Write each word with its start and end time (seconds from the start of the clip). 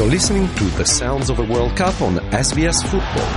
You're 0.00 0.08
listening 0.08 0.48
to 0.54 0.64
the 0.80 0.84
sounds 0.86 1.28
of 1.28 1.36
the 1.36 1.42
World 1.44 1.76
Cup 1.76 2.00
on 2.00 2.14
SBS 2.32 2.80
Football. 2.90 3.28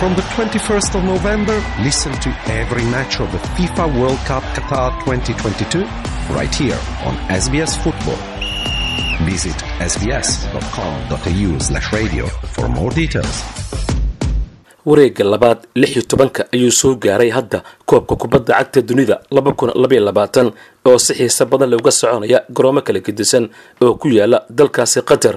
From 0.00 0.16
the 0.18 0.22
21st 0.34 0.96
of 0.98 1.04
November, 1.04 1.54
listen 1.86 2.10
to 2.26 2.30
every 2.50 2.82
match 2.90 3.20
of 3.20 3.30
the 3.30 3.38
FIFA 3.54 3.86
World 4.00 4.18
Cup 4.26 4.42
Qatar 4.56 4.90
2022 5.06 5.86
right 6.34 6.52
here 6.52 6.74
on 7.06 7.14
SBS 7.30 7.78
Football. 7.84 8.18
Visit 9.30 9.54
sbs.com.au 9.92 11.50
slash 11.60 11.92
radio 11.92 12.26
for 12.26 12.66
more 12.68 12.90
details. 12.90 13.36
wareegga 14.86 15.24
labaad 15.24 15.58
lix 15.74 15.90
iyo 15.96 16.02
tobanka 16.02 16.44
ayuu 16.52 16.70
soo 16.72 16.94
gaaray 16.94 17.30
hadda 17.30 17.62
koobka 17.86 18.16
kubadda 18.16 18.54
cagta 18.54 18.80
dunida 18.82 19.20
laba 19.30 19.52
kun 19.52 19.70
labaiyo 19.74 20.04
labaatan 20.04 20.50
oo 20.84 20.98
si 20.98 21.14
xiise 21.14 21.44
badan 21.44 21.70
looga 21.70 21.90
soconaya 21.90 22.40
garoomo 22.56 22.80
kala 22.82 23.00
gedisan 23.00 23.48
oo 23.80 23.94
ku 23.94 24.08
yaalla 24.08 24.38
dalkaasi 24.50 25.02
qatar 25.02 25.36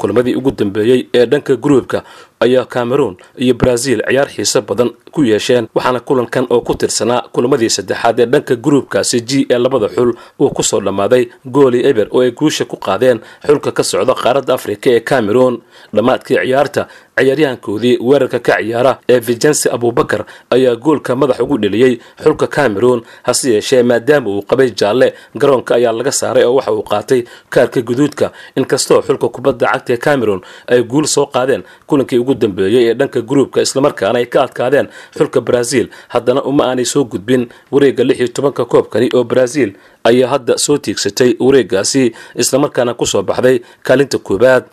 kulamadii 0.00 0.34
ugu 0.40 0.50
dambeeyey 0.58 1.00
ee 1.18 1.26
dhanka 1.32 1.56
gruubka 1.64 1.98
ayaa 2.40 2.64
cameroon 2.64 3.16
iyo 3.36 3.54
brazil 3.54 4.00
ciyaar 4.08 4.28
xiise 4.32 4.60
badan 4.68 4.90
ku 5.12 5.20
yeesheen 5.24 5.68
waxaana 5.74 6.00
kulankan 6.00 6.46
oo 6.50 6.60
ku 6.64 6.74
tirsanaa 6.74 7.22
kulamadii 7.32 7.68
saddexaad 7.70 8.20
ee 8.20 8.26
dhanka 8.26 8.54
gruubkaasi 8.56 9.20
g 9.28 9.30
ee 9.50 9.58
labada 9.58 9.88
xul 9.88 10.12
uu 10.40 10.50
ku 10.50 10.62
soo 10.62 10.80
dhammaaday 10.80 11.28
gooli 11.44 11.84
eber 11.90 12.08
oo 12.10 12.20
ay 12.24 12.30
guusha 12.32 12.64
ku 12.64 12.76
qaadeen 12.76 13.20
xulka 13.46 13.72
ka 13.72 13.82
socda 13.82 14.14
qaaradda 14.14 14.54
afrika 14.54 14.90
ee 14.90 15.00
cameroon. 15.00 15.60
Dhammaadkii 15.94 16.36
ciyaarta 16.44 16.86
ciyaaryahankoodii 17.18 17.98
weerarka 18.00 18.38
ka 18.40 18.56
ciyaara 18.62 18.98
ee 19.08 19.20
vigensi 19.20 19.68
abubakar 19.68 20.24
ayaa 20.50 20.76
goolka 20.76 21.16
madax 21.16 21.40
ugu 21.40 21.58
dheliyey 21.58 21.98
xulka 22.24 22.46
cameroon 22.46 23.02
hase 23.22 23.52
yeeshee 23.52 23.82
maadaama 23.82 24.30
uu 24.30 24.42
qabay 24.42 24.70
jaalle. 24.80 25.12
Garoonka 25.36 25.74
ayaa 25.74 25.92
laga 25.92 26.12
saaray 26.12 26.44
oo 26.44 26.54
waxa 26.54 26.72
uu 26.72 26.82
qaatay 26.82 27.24
kaarka 27.50 27.80
guduudka. 27.82 28.32
Inkastoo 28.56 29.02
xulka 29.02 29.28
kubadda 29.28 29.66
cagta 29.72 29.92
ee 29.92 29.96
cameroon 29.96 30.40
ay 30.68 30.82
guul 30.82 31.04
soo 31.06 31.26
qaadeen 31.26 31.62
kulankii 31.86 32.18
ugu 32.18 32.29
dambeeyey 32.34 32.88
ee 32.90 32.94
dhanka 32.94 33.20
gruubka 33.20 33.62
islamarkaana 33.62 34.18
ay 34.18 34.26
ka 34.26 34.42
adkaadeen 34.42 34.88
xulka 35.16 35.40
brazil. 35.40 35.88
Haddana 36.08 36.42
uma 36.42 36.64
aanay 36.70 36.84
soo 36.84 37.04
gudbin 37.04 37.48
wareegga 37.72 38.04
lix 38.04 38.18
iyo 38.18 38.28
tobanka 38.28 38.64
koobkani 38.64 39.08
oo 39.14 39.24
brazil 39.24 39.72
ayaa 40.04 40.28
hadda 40.28 40.58
soo 40.58 40.78
tiigsatay 40.78 41.36
wareeggaasi 41.40 42.12
islamarkaana 42.34 42.94
ku 42.94 43.06
soo 43.06 43.22
baxday 43.22 43.60
kaalinta 43.82 44.18
koowaad. 44.18 44.64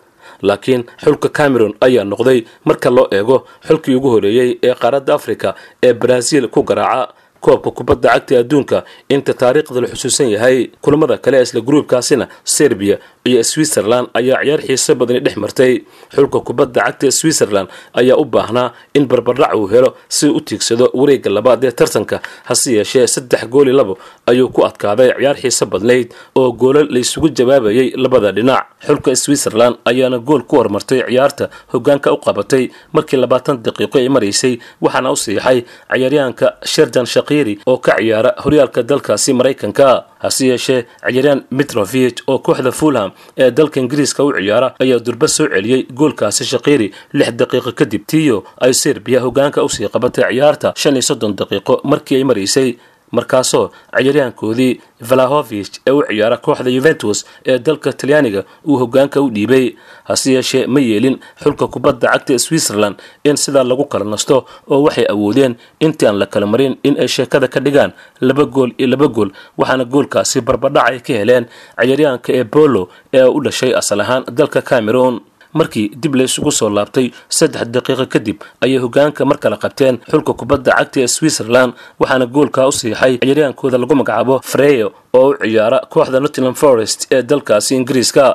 Laakiin 0.41 0.83
xulka 1.03 1.29
cameron 1.29 1.73
ayaa 1.81 2.03
noqday 2.03 2.43
marka 2.65 2.89
loo 2.89 3.07
eego 3.11 3.45
xulkii 3.67 3.95
ugu 3.95 4.09
horeeyey 4.09 4.57
ee 4.63 4.73
qaaradda 4.81 5.13
africa 5.15 5.53
ee 5.83 5.93
brazil 5.93 6.47
ku 6.47 6.63
garaaca 6.63 7.13
koobka 7.39 7.71
kubadda 7.71 8.09
cagta 8.13 8.39
adduunka. 8.39 8.83
Inta 9.09 9.33
taariikhda 9.33 9.81
la 9.81 9.87
xusuusan 9.87 10.29
yahay 10.29 10.69
kulamada 10.81 11.17
kale 11.17 11.41
isla 11.41 11.61
gruubkaasina 11.61 12.27
serbiya 12.43 12.97
iyo 13.29 13.43
switzerland 13.51 14.07
ayaa 14.19 14.39
ciyaar 14.43 14.61
xiise 14.67 14.91
badani 14.99 15.19
dhex 15.25 15.35
martay. 15.43 15.73
Xulka 16.15 16.39
kubadda 16.47 16.81
cagta 16.85 17.11
switzerland 17.19 17.67
ayaa 17.99 18.17
u 18.17 18.25
baahnaa 18.25 18.67
in 18.97 19.05
barbardhac 19.11 19.53
uu 19.59 19.67
helo 19.73 19.89
si 20.17 20.27
u 20.29 20.39
tiigsado 20.47 20.85
wareegga 20.99 21.29
labaad 21.37 21.63
ee 21.67 21.71
tartanka. 21.79 22.17
Hase 22.49 22.69
yeeshee 22.77 23.07
saddex 23.07 23.43
gooli 23.53 23.71
labo 23.79 23.97
ayuu 24.31 24.49
ku 24.55 24.61
adkaaday 24.69 25.09
ciyaar 25.19 25.37
xiise 25.43 25.65
badnayd 25.73 26.07
oo 26.35 26.51
goolo 26.61 26.81
laysugu 26.95 27.29
jawaabayay 27.37 27.87
labada 28.03 28.31
dhinac. 28.37 28.63
Xulka 28.87 29.15
switzerland 29.23 29.75
ayaana 29.91 30.19
gool 30.19 30.43
ku 30.49 30.55
hormartay 30.59 30.99
ciyaarta 31.09 31.49
hogaanka 31.73 32.09
u 32.13 32.17
qabatay 32.25 32.63
markii 32.95 33.17
labaatan 33.23 33.55
daqiiqo 33.65 33.97
ay 34.01 34.09
maraysay 34.15 34.53
waxaana 34.81 35.09
u 35.11 35.15
siixay 35.25 35.59
ciyaaryahanka 35.91 36.47
sherdan 36.73 37.05
shakiri 37.13 37.53
oo 37.71 37.77
ka 37.85 37.93
ciyaara 37.99 38.31
horyaalka 38.43 38.81
dalkaasi 38.89 39.31
maraykanka 39.39 39.87
hase 40.23 40.47
yeeshee 40.47 40.81
ciyaaryahan 41.01 41.41
mitrovich 41.51 42.21
oo 42.27 42.39
kooxda 42.39 42.71
fulham 42.71 43.11
ee 43.37 43.51
dalka 43.51 43.79
ingiriiska 43.79 44.23
u 44.23 44.31
ciyaara 44.33 44.73
ayaa 44.79 44.99
durba 44.99 45.27
soo 45.27 45.47
celiyey 45.47 45.81
goolkaasi 45.99 46.45
shakiri 46.45 46.91
lix 47.13 47.31
daqiiqo 47.39 47.71
kadib. 47.79 48.03
Tiyo 48.07 48.43
ay 48.61 48.73
serbiya 48.73 49.19
hogaanka 49.21 49.63
u 49.63 49.69
sii 49.69 49.87
qabatay 49.93 50.23
ciyaarta 50.33 50.73
shan 50.75 50.93
iyo 50.95 51.01
soddon 51.09 51.33
daqiiqo 51.39 51.81
markii 51.83 52.15
ay 52.17 52.23
maraysay 52.23 52.69
markaasoo 53.11 53.69
ciyaaryahankoodii 53.95 54.71
valahovich 55.09 55.71
ee 55.87 55.91
u 55.91 56.01
ciyaara 56.07 56.37
kooxda 56.37 56.69
yuventus 56.69 57.25
ee 57.45 57.59
dalka 57.59 57.93
talyaaniga 57.93 58.43
uu 58.67 58.77
hogaanka 58.77 59.21
u 59.21 59.29
dhiibay. 59.29 59.75
Hase 60.03 60.31
yeeshee 60.33 60.67
ma 60.67 60.79
yeelin 60.79 61.17
xulka 61.43 61.67
kubadda 61.67 62.07
cagta 62.11 62.39
switzerland 62.39 62.95
in 63.23 63.35
sidaa 63.37 63.63
lagu 63.63 63.85
kala 63.85 64.05
nasto 64.05 64.45
oo 64.71 64.83
waxay 64.83 65.05
awoodeen 65.13 65.55
intii 65.79 66.07
aan 66.07 66.17
la 66.19 66.25
kala 66.25 66.45
marin 66.47 66.77
in 66.83 66.95
ay 66.99 67.07
sheekada 67.07 67.47
ka 67.47 67.59
dhigaan 67.59 67.91
laba 68.21 68.45
gool 68.45 68.71
iyo 68.77 68.87
laba 68.87 69.07
gool 69.07 69.29
waxaana 69.57 69.85
goolkaasi 69.85 70.41
barbadhac 70.41 70.87
ay 70.91 70.99
ka 70.99 71.13
heleen 71.13 71.45
ciyaaryahanka 71.81 72.29
ee 72.33 72.43
bolo 72.43 72.89
ee 73.13 73.23
u 73.23 73.39
dhashay 73.45 73.71
asal 73.75 73.99
ahaan 74.01 74.23
dalka 74.31 74.61
cameroon 74.61 75.19
markii 75.59 75.85
dib 76.03 76.13
la 76.19 76.23
isugu 76.29 76.51
soo 76.59 76.69
laabtay 76.77 77.07
saddex 77.37 77.63
daqiiqo 77.75 78.05
kadib 78.13 78.37
ayay 78.63 78.79
hogaanka 78.85 79.21
mar 79.29 79.37
kale 79.43 79.57
qabteen 79.63 79.95
xulka 80.11 80.31
kubadda 80.39 80.71
cagta 80.79 80.97
ee 81.03 81.07
switzerland 81.17 81.71
waxaana 82.01 82.25
goolkaa 82.35 82.67
u 82.67 82.71
siixay 82.79 83.13
ciyaaryahankooda 83.23 83.77
lagu 83.81 83.95
magacaabo 84.01 84.35
freyo 84.51 84.87
oo 85.19 85.27
u 85.31 85.35
ciyaara 85.43 85.79
kooxda 85.93 86.19
nottingham 86.23 86.55
forest 86.63 86.99
ee 87.15 87.21
dalkaasi 87.29 87.71
ingiriiska 87.79 88.25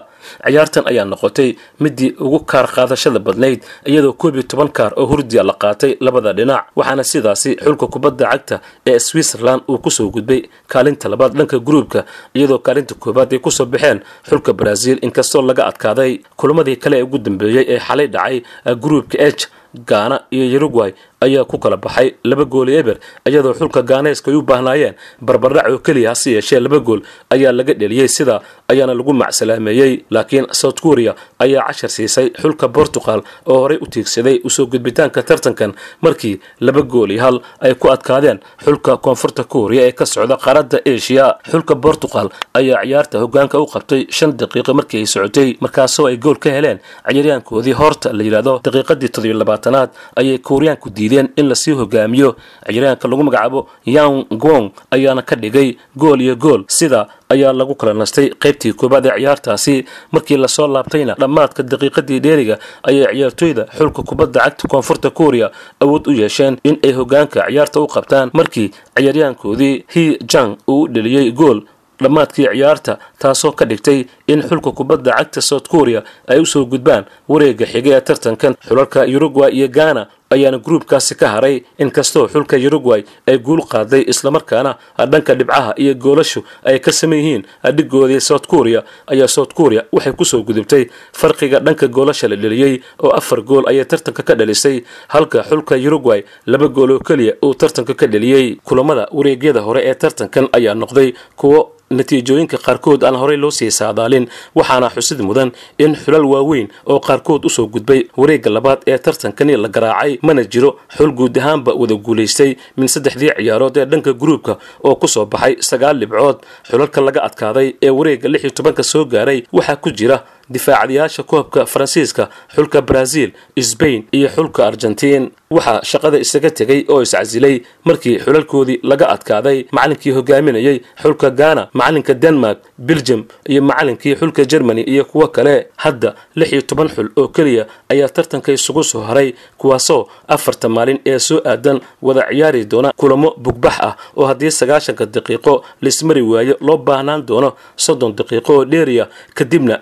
ciyaartan 0.47 0.85
ayaa 0.91 1.05
noqotay 1.13 1.49
midii 1.83 2.11
ugu 2.25 2.39
kaar 2.51 2.67
qaadashada 2.75 3.19
badnayd 3.27 3.61
iyadoo 3.91 4.13
koob 4.21 4.35
iyo 4.35 4.43
toban 4.51 4.69
kaar 4.79 4.93
oo 5.01 5.07
hurdiya 5.11 5.43
la 5.43 5.55
qaatay 5.63 5.93
labada 6.07 6.33
dhinac 6.39 6.65
waxaana 6.77 7.05
sidaasi 7.13 7.51
xulka 7.65 7.87
kubadda 7.95 8.25
cagta 8.33 8.57
ee 8.91 8.99
switzerland 9.09 9.63
uu 9.71 9.79
ku 9.85 9.91
soo 9.91 10.09
gudbay 10.17 10.41
kaalinta 10.73 11.09
labaad 11.13 11.33
dhanka 11.39 11.59
gruubka 11.69 12.01
iyadoo 12.35 12.59
kaalinta 12.67 12.95
koowaad 13.03 13.31
ay 13.35 13.39
ku 13.47 13.51
soo 13.51 13.67
baxeen 13.73 13.99
xulka 14.29 14.53
brazil 14.61 14.97
inkastoo 15.07 15.43
laga 15.49 15.63
adkaaday 15.71 16.13
kulamadii 16.41 16.77
kale 16.83 16.97
ee 16.99 17.03
ugu 17.07 17.19
dambeeyey 17.19 17.65
ee 17.75 17.79
xalay 17.87 18.07
dhacay 18.15 18.37
gruubka 18.85 19.17
h 19.37 19.43
gaana 19.91 20.17
iyo 20.31 20.45
uruguay 20.59 20.91
ayaa 21.27 21.45
ku 21.51 21.59
kala 21.59 21.77
baxay 21.77 22.09
laba 22.31 22.45
gooli 22.55 22.73
eber 22.81 22.97
iyadoo 23.29 23.55
xulka 23.59 23.81
gaaneeska 23.91 24.31
ay 24.31 24.37
u 24.37 24.43
baahnaayeen 24.51 24.95
barbardhac 25.29 25.67
oo 25.73 25.79
keliya 25.87 26.11
hase 26.13 26.31
yeeshee 26.37 26.61
laba 26.67 26.79
gool 26.89 27.01
ayaa 27.35 27.53
laga 27.59 27.75
dheliyey 27.81 28.09
sidaa 28.17 28.41
ayaana 28.73 28.95
lagu 28.99 29.13
macsalaameeyey 29.23 29.93
laakiin 30.11 30.47
south 30.61 30.81
korea 30.81 31.15
ayaa 31.45 31.65
cashar 31.69 31.91
siisay 31.97 32.29
xulka 32.43 32.69
portugal 32.69 33.21
oo 33.47 33.59
horey 33.63 33.79
u 33.81 33.87
tiigsaday 33.87 34.37
u 34.45 34.51
soo 34.51 34.67
gudbitaanka 34.73 35.23
tartankan 35.23 35.73
markii 36.05 36.41
laba 36.61 36.83
gool 36.83 37.11
iyo 37.11 37.23
hal 37.27 37.37
ay 37.61 37.75
ku 37.75 37.89
adkaadeen 37.95 38.39
xulka 38.65 38.97
koonfurta 38.97 39.45
korea 39.45 39.83
ee 39.89 39.93
ka 39.93 40.07
socda 40.07 40.37
qaaradda 40.45 40.79
asia. 40.95 41.27
Xulka 41.51 41.75
portugal 41.85 42.29
ayaa 42.59 42.83
ciyaarta 42.85 43.17
hogaanka 43.23 43.57
u 43.61 43.67
qabtay 43.75 44.01
shan 44.17 44.31
daqiiqo 44.41 44.73
markii 44.79 45.01
ay 45.03 45.07
socotay 45.15 45.49
markaasoo 45.65 46.07
ay 46.11 46.17
gool 46.25 46.39
ka 46.45 46.51
heleen 46.57 46.79
ciyaaryahankoodii 47.13 47.73
horta 47.81 48.09
la 48.17 48.23
yidhaahdo 48.27 48.55
daqiiqadii 48.65 49.09
toddobiyo 49.15 49.37
labaatanaad 49.43 49.91
ayay 50.21 50.39
kooriyaanku 50.49 50.89
diideen 51.13 51.29
in 51.37 51.49
la 51.49 51.55
sii 51.55 51.73
hogaamiyo. 51.73 52.37
Ciyaaryahanka 52.67 53.09
lagu 53.09 53.23
magacaabo 53.23 53.69
yang 53.87 54.25
gong 54.31 54.71
ayaana 54.91 55.23
ka 55.23 55.37
dhigay 55.37 55.77
gool 55.97 56.21
iyo 56.21 56.37
gool. 56.37 56.65
Sida 56.69 57.07
ayaa 57.29 57.53
lagu 57.53 57.75
kala 57.75 57.95
nastay 57.95 58.31
qaybtii 58.31 58.73
koobaad 58.73 59.07
ee 59.07 59.19
ciyaartaasi. 59.19 59.85
Markii 60.13 60.37
la 60.37 60.49
soo 60.49 60.67
laabtayna 60.67 61.15
dhammaadka 61.19 61.63
daqiiqadii 61.63 62.21
dheeriga 62.21 62.59
ayay 62.83 63.07
ciyaartoyda 63.15 63.67
xulka 63.79 64.03
kubadda 64.03 64.41
cagta 64.41 64.69
koonfurta 64.69 65.11
korea 65.11 65.51
awood 65.81 66.07
u 66.09 66.13
yeesheen 66.13 66.57
in 66.65 66.79
ay 66.85 66.93
hogaanka 66.93 67.47
ciyaarta 67.49 67.81
u 67.81 67.87
qabtaan. 67.87 68.31
Markii 68.33 68.71
ciyaaryahankoodii 68.97 69.85
hi 69.95 70.19
jang 70.33 70.57
uu 70.69 70.83
u 70.83 70.89
dheliyey 70.89 71.33
gool 71.33 71.61
dhammaadkii 72.03 72.47
ciyaarta 72.53 72.99
taasoo 73.19 73.53
ka 73.53 73.65
dhigtay 73.65 74.05
in 74.27 74.43
xulka 74.43 74.71
kubadda 74.73 75.13
cagta 75.13 75.41
south 75.41 75.69
korea 75.69 76.03
ay 76.29 76.41
u 76.41 76.47
soo 76.47 76.65
gudbaan 76.65 77.05
wareegga 77.29 77.67
xiga 77.67 77.97
ee 77.97 78.01
tartankan. 78.01 78.55
Xulalka 78.69 79.01
uruguay 79.17 79.53
iyo 79.53 79.69
ghana 79.69 80.07
ayaana 80.35 80.59
gruubkaasi 80.67 81.15
ka 81.21 81.27
haray 81.35 81.57
inkastoo 81.85 82.25
xulka 82.33 82.57
uruguay 82.69 83.03
ay 83.31 83.39
guul 83.39 83.63
qaaday 83.75 84.03
islamarkaana 84.13 84.73
dhanka 85.13 85.35
dhibcaha 85.41 85.73
iyo 85.83 85.95
goolashu 86.05 86.41
ay 86.65 86.79
ka 86.87 86.93
saman 86.93 87.19
yihiin 87.19 87.43
dhigoodii 87.77 88.21
south 88.29 88.47
korea 88.53 88.83
ayaa 89.13 89.29
south 89.37 89.53
korea 89.61 89.83
waxay 89.93 90.13
ku 90.21 90.25
soo 90.25 90.43
gudubtay 90.49 90.85
farqiga 91.21 91.59
dhanka 91.67 91.87
goolasha 91.97 92.29
la 92.33 92.37
dheliyey 92.37 92.75
oo 93.05 93.11
afar 93.21 93.41
gool 93.51 93.65
ayay 93.73 93.85
tartanka 93.85 94.23
ka 94.29 94.35
dhalisay 94.41 94.77
halka 95.15 95.43
xulka 95.51 95.75
uruguay 95.89 96.21
laba 96.47 96.69
gool 96.69 96.91
oo 96.97 96.99
keliya 97.09 97.35
uu 97.45 97.55
tartanka 97.55 97.95
ka 97.95 98.07
dheliyey 98.07 98.47
kulamada 98.69 99.09
wareegyada 99.13 99.61
hore 99.67 99.81
ee 99.91 99.95
tartankan 99.95 100.49
ayaa 100.59 100.75
noqday 100.83 101.09
kuwo 101.37 101.61
natiijooyinka 101.99 102.59
qaarkood 102.67 103.05
aan 103.05 103.17
horey 103.23 103.37
loo 103.43 103.51
sii 103.51 103.71
saadaalin 103.71 104.27
waxaana 104.59 104.89
xusid 104.97 105.21
mudan 105.29 105.51
in 105.79 105.93
xulal 106.03 106.25
waaweyn 106.33 106.69
oo 106.87 106.99
qaarkood 107.01 107.45
u 107.45 107.51
soo 107.57 107.67
gudbay 107.75 108.01
wareegga 108.17 108.51
labaad 108.57 108.81
ee 108.87 108.99
tartankani 108.99 109.57
la 109.57 109.69
garaacay 109.69 110.19
mana 110.23 110.43
jiro 110.53 110.71
xul 110.97 111.13
guud 111.19 111.37
ahaanba 111.39 111.73
wada 111.81 111.95
guulaystay 112.07 112.57
min 112.77 112.89
saddexdii 112.95 113.33
ciyaarood 113.39 113.77
ee 113.77 113.85
dhanka 113.93 114.13
gruubka 114.23 114.59
oo 114.85 114.95
ku 114.97 115.09
soo 115.09 115.27
baxay 115.27 115.57
sagaal 115.71 115.99
dhibcood 116.01 116.39
xulalka 116.71 117.01
laga 117.07 117.21
adkaaday 117.29 117.69
ee 117.87 117.91
wareegga 117.99 118.29
lix 118.33 118.43
iyo 118.45 118.51
tobanka 118.59 118.83
soo 118.83 119.05
gaaray 119.05 119.39
waxaa 119.53 119.77
ku 119.77 119.91
jira 119.99 120.19
difaacadayaasha 120.51 121.23
koobka 121.23 121.67
faransiiska 121.67 122.29
xulka 122.55 122.83
brazil 122.83 123.31
sbain 123.61 124.05
iyo 124.13 124.29
xulka 124.29 124.67
argentiin. 124.67 125.31
Waxaa 125.53 125.83
shaqada 125.85 126.19
isaga 126.19 126.51
tegay 126.51 126.85
oo 126.89 127.03
iscasilay 127.03 127.61
markii 127.85 128.19
xulalkoodii 128.25 128.81
laga 128.83 129.07
adkaaday 129.15 129.65
macalinkii 129.73 130.13
hogaaminayay 130.17 130.81
xulka 131.03 131.31
ghana 131.31 131.69
macalinka 131.75 132.15
denmark 132.15 132.59
belgium 132.79 133.25
iyo 133.49 133.63
macalinkii 133.63 134.15
xulka 134.17 134.45
germany 134.45 134.81
iyo 134.83 135.05
kuwo 135.05 135.29
kale. 135.29 135.67
Hadda 135.77 136.15
lix 136.37 136.53
iyo 136.53 136.63
toban 136.63 136.89
xul 136.89 137.09
oo 137.17 137.29
keliya 137.29 137.67
ayaa 137.89 138.09
tartanka 138.09 138.53
isugu 138.53 138.85
soo 138.85 139.01
haray 139.01 139.35
kuwaasoo 139.59 140.09
afarta 140.29 140.69
maalin 140.69 140.99
ee 141.07 141.19
soo 141.19 141.41
aadan 141.45 141.81
wada 142.03 142.25
ciyaari 142.31 142.65
doona 142.65 142.93
kulamo 142.97 143.35
bugbax 143.37 143.77
ah 143.81 143.97
oo 144.17 144.27
haddii 144.27 144.51
sagaashanka 144.51 145.07
daqiiqo 145.07 145.65
laismari 145.83 146.23
waayo 146.23 146.57
loo 146.61 146.77
baahnaan 146.77 147.27
doono 147.27 147.53
soddon 147.77 148.17
daqiiqo 148.17 148.53
oo 148.57 148.65
dheeriya 148.65 149.09
kadibna 149.35 149.79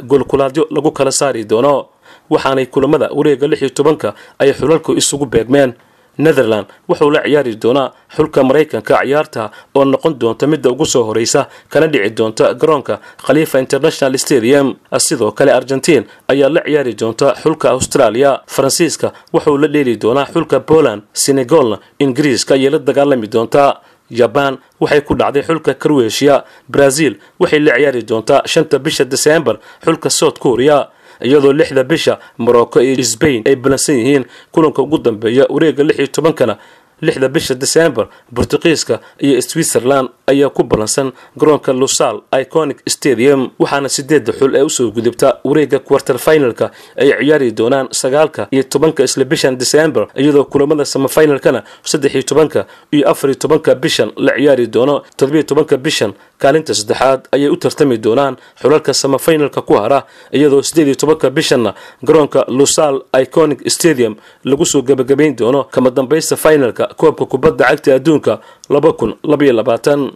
goolkulaadyo 0.51 0.67
lagu 0.71 0.91
kala 0.93 1.13
saari 1.13 1.45
doono 1.45 1.87
waxaanay 2.31 2.67
kulamada 2.67 3.09
wareega 3.13 3.47
lix 3.49 3.61
iyo 3.63 3.71
tobanka 3.71 4.15
ay 4.39 4.53
xulalku 4.53 4.93
isugu 4.97 5.27
beegmeen. 5.27 5.75
Netherland 6.19 6.67
wuxuu 6.89 7.11
la 7.11 7.23
ciyaari 7.23 7.57
doonaa 7.57 7.93
xulka 8.17 8.43
maraykanka 8.45 8.99
ciyaarta 9.03 9.51
oo 9.75 9.85
noqon 9.85 10.19
doonta 10.19 10.47
midda 10.47 10.71
ugu 10.71 10.85
soo 10.87 11.05
horeysa 11.05 11.47
kana 11.71 11.87
dhici 11.87 12.11
doonta 12.11 12.55
garoonka 12.55 13.01
khaliifa 13.27 13.59
international 13.61 14.19
stadium. 14.19 14.75
Sidoo 14.99 15.33
kale 15.33 15.53
argentiin 15.53 16.05
ayaa 16.29 16.49
la 16.51 16.61
ciyaari 16.67 16.95
doonta 17.01 17.35
xulka 17.43 17.71
australia. 17.71 18.41
Faransiiska 18.47 19.13
wuxuu 19.33 19.57
la 19.59 19.69
dheeli 19.69 19.97
doonaa 19.97 20.27
xulka 20.33 20.61
poland 20.61 21.03
senegalna 21.13 21.79
ingiriiska 22.01 22.55
ayay 22.55 22.71
la 22.71 22.79
dagaalami 22.79 23.27
doontaa 23.33 23.81
jabaan 24.11 24.59
waxay 24.81 25.01
ku 25.01 25.15
dhacday 25.15 25.43
xulka 25.43 25.75
croatia 25.75 26.45
brazil 26.69 27.15
waxay 27.41 27.61
la 27.61 27.73
ciyaari 27.77 28.03
doontaa 28.03 28.43
shanta 28.47 28.79
bisha 28.79 29.05
desembar 29.05 29.57
xulka 29.85 30.11
south 30.11 30.39
korea 30.39 30.89
iyadoo 31.21 31.53
lixda 31.53 31.85
bisha 31.85 32.19
morocco 32.39 32.81
iyo 32.83 33.03
sbain 33.05 33.43
ay 33.47 33.57
balansan 33.57 33.97
yihiin 34.01 34.25
kulanka 34.53 34.83
ugu 34.83 34.99
dambeeya 34.99 35.45
wareega 35.49 35.85
lix 35.85 35.99
iyo 35.99 36.07
tobankana 36.07 36.57
lixda 37.01 37.29
bisha 37.29 37.55
desembar 37.55 38.07
bortuqiiska 38.33 39.01
iyo 39.19 39.41
switzerland 39.43 40.09
ayaa 40.27 40.49
ku 40.51 40.63
ballansan 40.65 41.13
garoonka 41.37 41.73
lusal 41.73 42.21
iconic 42.43 42.79
stadium 42.89 43.51
waxaana 43.59 43.89
sideedda 43.89 44.33
xul 44.33 44.55
ee 44.57 44.63
u 44.63 44.71
soo 44.71 44.91
gudubta 44.91 45.29
wareega 45.45 45.79
quarter 45.79 46.19
finalka 46.19 46.71
ay 46.97 47.09
ciyaari 47.21 47.51
doonaan 47.53 47.89
sagaalka 47.91 48.49
iyo 48.51 48.63
tobanka 48.63 49.03
isla 49.05 49.25
bishan 49.25 49.57
desembar 49.59 50.09
iyadoo 50.17 50.45
kulamada 50.45 50.85
samafinalkana 50.85 51.63
saddex 51.83 52.15
iyo 52.15 52.23
tobanka 52.23 52.67
iyo 52.93 53.09
afar 53.11 53.31
iyo 53.31 53.39
tobanka 53.39 53.75
bishan 53.75 54.13
la 54.17 54.33
ciyaari 54.37 54.67
doono. 54.67 55.03
Toddobiyo 55.17 55.43
tobanka 55.43 55.77
bishan 55.77 56.13
kaalinta 56.39 56.75
saddexaad 56.75 57.21
ayay 57.33 57.49
u 57.49 57.57
tartami 57.57 57.97
doonaan 57.99 58.37
xulalka 58.63 58.95
samafinalka 58.95 59.61
ku 59.63 59.75
hara 59.75 60.05
iyadoo 60.33 60.63
sideed 60.63 60.87
iyo 60.89 60.95
tobanka 60.97 61.31
bishanna 61.31 61.75
garoonka 62.03 62.45
lusal 62.49 63.03
iconic 63.23 63.61
stadium 63.71 64.17
lagu 64.45 64.65
soo 64.67 64.83
gebagabayn 64.83 65.37
doono. 65.37 65.65
Kama 65.65 65.91
dambaysta 65.91 66.37
finalka 66.37 66.89
koobka 66.97 67.25
kubadda 67.27 67.65
cagta 67.69 67.95
adduunka 67.95 68.39
laba 68.71 68.93
kun 68.93 69.15
labaiyo 69.23 69.53
labaatan 69.53 70.11